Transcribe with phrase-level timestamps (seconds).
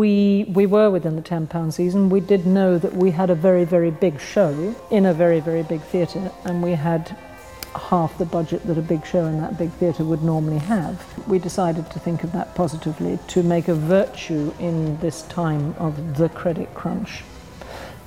[0.00, 2.08] we we were within the ten pound season.
[2.08, 5.62] We did know that we had a very very big show in a very very
[5.62, 7.14] big theatre, and we had
[7.90, 10.94] half the budget that a big show in that big theatre would normally have.
[11.28, 16.16] We decided to think of that positively, to make a virtue in this time of
[16.16, 17.22] the credit crunch,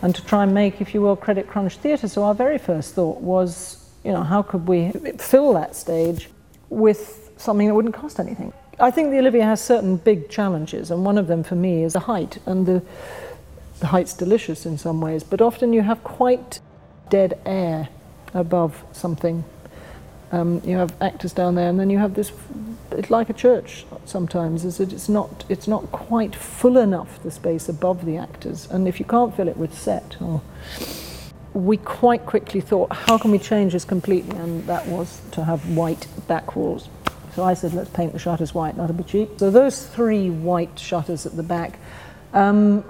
[0.02, 2.08] and to try and make, if you will, credit crunch theatre.
[2.08, 6.28] So our very first thought was, you know, how could we fill that stage
[6.70, 8.54] with something that wouldn't cost anything?
[8.80, 11.94] I think the Olivier has certain big challenges, and one of them for me is
[11.94, 12.40] the height.
[12.46, 12.82] And the,
[13.80, 16.60] the height's delicious in some ways, but often you have quite
[17.10, 17.90] dead air
[18.34, 19.44] above something.
[20.32, 22.32] Um, you have actors down there, and then you have this.
[22.92, 27.30] It's like a church sometimes, is that it's not it's not quite full enough the
[27.30, 30.42] space above the actors, and if you can't fill it with set, or
[31.54, 34.36] we quite quickly thought, how can we change this completely?
[34.38, 36.90] And that was to have white back walls.
[37.36, 39.30] So I said, let's paint the shutters white, that'll be cheap.
[39.38, 41.80] So those three white shutters at the back
[42.34, 42.84] um,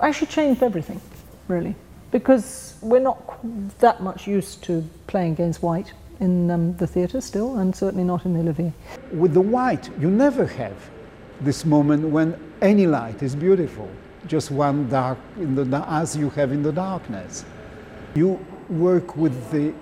[0.00, 1.00] actually changed everything,
[1.48, 1.74] really,
[2.12, 3.18] because we're not
[3.80, 8.24] that much used to playing against white in um, the theatre still, and certainly not
[8.24, 8.72] in the Olivier.
[9.12, 10.76] With the white, you never have
[11.40, 13.90] this moment when any light is beautiful,
[14.26, 17.44] just one dark, in the, as you have in the darkness.
[18.14, 19.74] You work with the,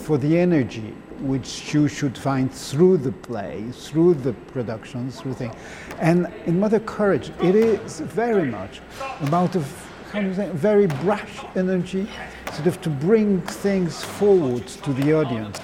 [0.00, 5.54] for the energy which you should find through the play, through the production, through things.
[5.98, 8.80] And in Mother Courage, it is very much
[9.20, 9.62] about a
[10.12, 12.08] how do you say, very brash energy,
[12.52, 15.60] sort of to bring things forward to the audience.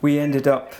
[0.00, 0.74] We ended up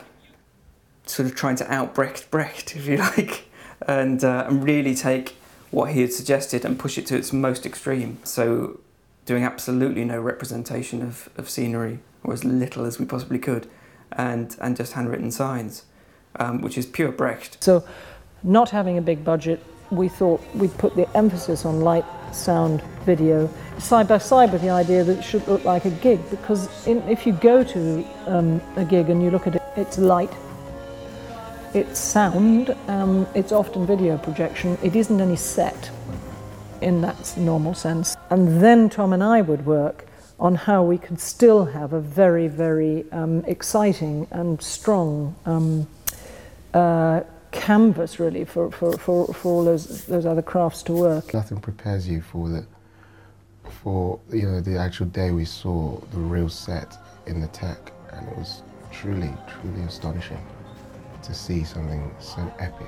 [1.05, 3.48] sort of trying to out Brecht Brecht, if you like,
[3.88, 5.36] and, uh, and really take
[5.72, 8.19] what he had suggested and push it to its most extreme.
[8.22, 8.78] So
[9.27, 13.69] doing absolutely no representation of, of scenery or as little as we possibly could,
[14.12, 15.84] and, and just handwritten signs,
[16.36, 17.62] um, which is pure Brecht.
[17.62, 17.84] So,
[18.42, 23.48] not having a big budget, we thought we'd put the emphasis on light, sound, video,
[23.78, 27.02] side by side with the idea that it should look like a gig, because in,
[27.08, 30.32] if you go to um, a gig and you look at it, it's light,
[31.75, 35.91] it's sound, um, it's often video projection, it isn't any set
[36.81, 38.16] in that normal sense.
[38.31, 40.06] And then Tom and I would work
[40.38, 45.87] on how we could still have a very, very um, exciting and strong um,
[46.75, 47.22] uh,
[47.53, 51.32] canvas, really, for, for, for, for all those, those other crafts to work.
[51.32, 52.66] Nothing prepares you for the,
[53.82, 58.28] for you know, the actual day we saw the real set in the tech, and
[58.28, 58.62] it was
[58.93, 60.44] truly, truly astonishing
[61.22, 62.87] to see something so epic.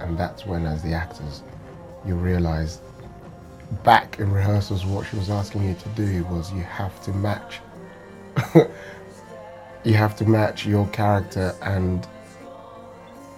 [0.00, 1.42] And that's when, as the actors,
[2.04, 2.80] you realize
[3.84, 7.60] back in rehearsals, what she was asking you to do was you have to match.
[9.84, 12.06] you have to match your character and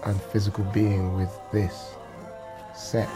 [0.04, 1.94] and physical being with this
[2.75, 3.09] set.